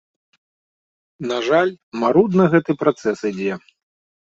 На 1.33 1.37
жаль, 1.49 1.71
марудна 2.05 2.43
гэты 2.57 2.71
працэс 2.85 3.17
ідзе. 3.35 3.53